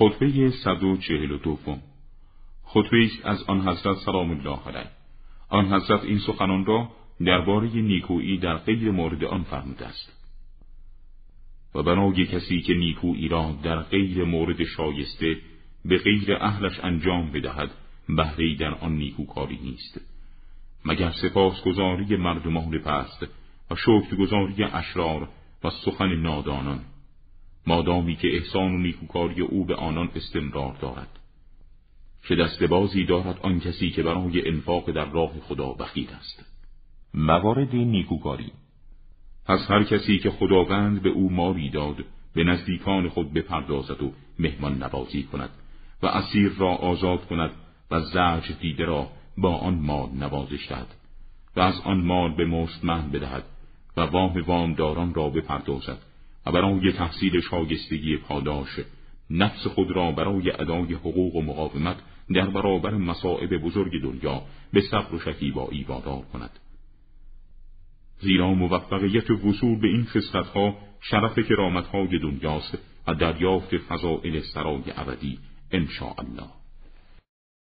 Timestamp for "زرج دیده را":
48.00-49.08